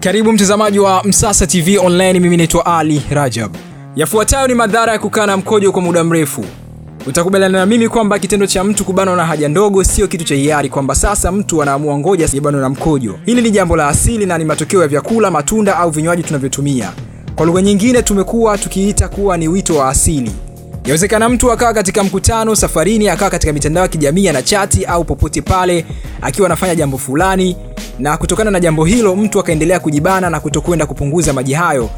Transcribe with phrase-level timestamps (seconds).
[0.00, 3.54] Karibu mtazamaji wa Msasa TV Online, mimi naitwa Ali Rajab.
[3.96, 6.44] Yafuatayo ni madhara ya kukaa na mkojo kwa muda mrefu.
[7.06, 10.68] Utakubaliana na mimi kwamba kitendo cha mtu kubanwa na haja ndogo sio kitu cha hiari,
[10.68, 13.18] kwamba sasa mtu anaamua ngoja sijabanwa na mkojo.
[13.24, 16.92] Hili ni jambo la asili na ni matokeo ya vyakula, matunda au vinywaji tunavyotumia.
[17.36, 20.32] Kwa lugha nyingine, tumekuwa tukiita kuwa ni wito wa asili.
[20.84, 25.42] Yawezekana mtu akawa katika mkutano, safarini, akawa katika mitandao ya kijamii ana chati au popote
[25.42, 25.84] pale
[26.22, 27.56] akiwa anafanya jambo fulani,
[27.98, 31.90] na kutokana na jambo hilo mtu akaendelea kujibana na kutokwenda kupunguza maji hayo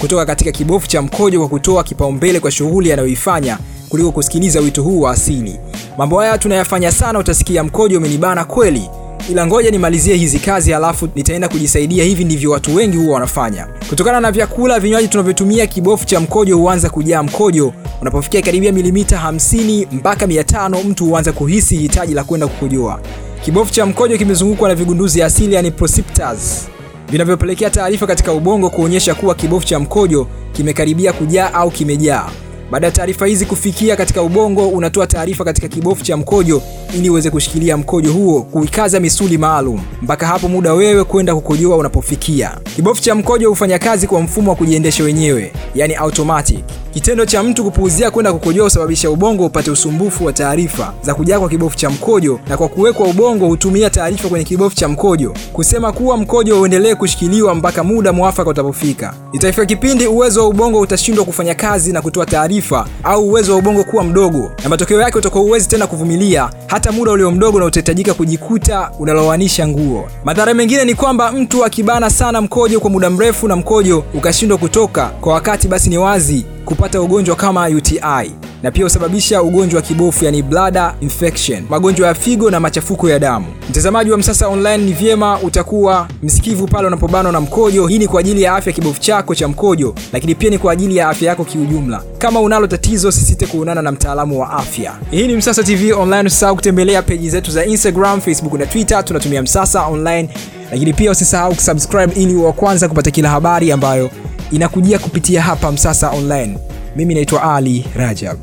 [0.00, 3.58] kutoka katika kibofu cha mkojo kwa kutoa kipaumbele kwa shughuli anayoifanya
[3.88, 5.60] kuliko kusikiliza wito huu wa asili.
[5.98, 8.90] Mambo haya tunayafanya sana, utasikia mkojo umenibana kweli,
[9.30, 12.04] ila ngoja nimalizie hizi kazi halafu nitaenda kujisaidia.
[12.04, 13.66] Hivi ndivyo watu wengi huwa wanafanya.
[13.88, 17.72] Kutokana na vyakula, vinywaji tunavyotumia, kibofu cha mkojo huanza kujaa mkojo.
[18.00, 23.00] Unapofikia karibia milimita 50 mpaka 500, mtu huanza kuhisi hitaji la kwenda kukojoa.
[23.44, 26.68] Kibofu cha mkojo kimezungukwa na vigunduzi asili, yani precipitors
[27.10, 32.28] vinavyopelekea taarifa katika ubongo kuonyesha kuwa kibofu cha mkojo kimekaribia kujaa au kimejaa.
[32.70, 36.62] Baada ya taarifa hizi kufikia katika ubongo, unatoa taarifa katika kibofu cha mkojo
[36.94, 42.58] ili uweze kushikilia mkojo huo, kuikaza misuli maalum mpaka hapo muda wewe kwenda kukojoa unapofikia.
[42.76, 46.58] Kibofu cha mkojo hufanya kazi kwa mfumo wa kujiendesha wenyewe, yani automatic.
[46.94, 51.48] Kitendo cha mtu kupuuzia kwenda kukojoa husababisha ubongo upate usumbufu wa taarifa za kujaa kwa
[51.48, 56.16] kibofu cha mkojo, na kwa kuwekwa ubongo hutumia taarifa kwenye kibofu cha mkojo kusema kuwa
[56.16, 59.14] mkojo uendelee kushikiliwa mpaka muda mwafaka utapofika.
[59.32, 63.84] Itafika kipindi uwezo wa ubongo utashindwa kufanya kazi na kutoa taarifa, au uwezo wa ubongo
[63.84, 66.50] kuwa mdogo, na matokeo yake utakuwa huwezi tena kuvumilia
[66.84, 70.08] hata muda ulio mdogo, na utahitajika kujikuta unalowanisha nguo.
[70.24, 75.06] Madhara mengine ni kwamba mtu akibana sana mkojo kwa muda mrefu na mkojo ukashindwa kutoka
[75.06, 78.32] kwa wakati, basi ni wazi kupata ugonjwa kama UTI
[78.64, 83.18] na pia husababisha ugonjwa wa kibofu yani bladder infection, magonjwa ya figo na machafuko ya
[83.18, 83.46] damu.
[83.70, 87.86] Mtazamaji wa Msasa Online, ni vyema utakuwa msikivu pale unapobanwa na mkojo.
[87.86, 90.96] Hii ni kwa ajili ya afya kibofu chako cha mkojo, lakini pia ni kwa ajili
[90.96, 92.02] ya afya yako kiujumla.
[92.18, 94.92] Kama unalo tatizo, sisite kuonana na mtaalamu wa afya.
[95.10, 96.26] Hii ni Msasa TV Online.
[96.26, 100.28] Usisahau kutembelea peji zetu za Instagram, Facebook na Twitter, tunatumia Msasa Online,
[100.70, 104.10] lakini pia usisahau kusubscribe ili wa kwanza kupata kila habari ambayo
[104.52, 106.58] inakujia kupitia hapa Msasa Online.
[106.96, 108.38] Mimi naitwa Ali Rajab.